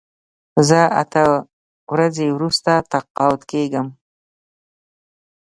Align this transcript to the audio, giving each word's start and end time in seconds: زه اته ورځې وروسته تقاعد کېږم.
زه 0.67 0.79
اته 1.01 1.23
ورځې 1.91 2.27
وروسته 2.31 2.71
تقاعد 2.91 3.41
کېږم. 3.51 3.87